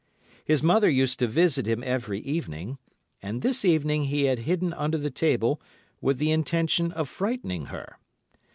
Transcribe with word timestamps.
His 0.43 0.63
mother 0.63 0.89
used 0.89 1.19
to 1.19 1.27
visit 1.27 1.67
him 1.67 1.83
every 1.85 2.17
evening, 2.21 2.79
and 3.21 3.43
this 3.43 3.63
evening 3.63 4.05
he 4.05 4.23
had 4.23 4.39
hidden 4.49 4.73
under 4.73 4.97
the 4.97 5.11
table 5.11 5.61
with 6.01 6.17
the 6.17 6.31
intention 6.31 6.91
of 6.93 7.07
frightening 7.07 7.65
her. 7.67 7.99